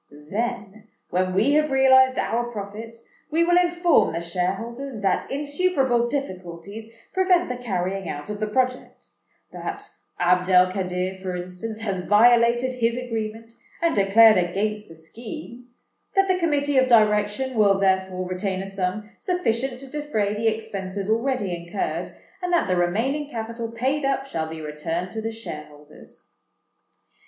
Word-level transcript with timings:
Then, 0.31 0.87
when 1.11 1.35
we 1.35 1.51
have 1.51 1.69
realized 1.69 2.17
our 2.17 2.45
profits, 2.51 3.07
we 3.29 3.43
will 3.43 3.59
inform 3.59 4.13
the 4.13 4.19
shareholders 4.21 4.99
that 5.01 5.29
insuperable 5.29 6.07
difficulties 6.07 6.91
prevent 7.13 7.49
the 7.49 7.55
carrying 7.55 8.09
out 8.09 8.27
of 8.31 8.39
the 8.39 8.47
project,—that 8.47 9.87
Abd 10.19 10.49
el 10.49 10.71
Kadir, 10.71 11.13
for 11.13 11.35
instance, 11.35 11.81
has 11.81 11.99
violated 12.03 12.73
his 12.79 12.97
agreement 12.97 13.53
and 13.79 13.93
declared 13.93 14.37
against 14.39 14.87
the 14.87 14.95
scheme,—that 14.95 16.27
the 16.27 16.39
Committee 16.39 16.79
of 16.79 16.87
Direction 16.87 17.53
will 17.53 17.77
therefore 17.77 18.27
retain 18.27 18.63
a 18.63 18.67
sum 18.67 19.07
sufficient 19.19 19.79
to 19.81 19.87
defray 19.87 20.33
the 20.33 20.47
expenses 20.47 21.11
already 21.11 21.53
incurred, 21.55 22.09
and 22.41 22.51
that 22.51 22.67
the 22.67 22.75
remaining 22.75 23.29
capital 23.29 23.69
paid 23.71 24.03
up 24.03 24.25
shall 24.25 24.49
be 24.49 24.61
returned 24.61 25.11
to 25.11 25.21
the 25.21 25.31
shareholders." 25.31 26.31